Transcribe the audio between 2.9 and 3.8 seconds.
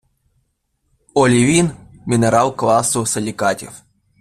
силікатів.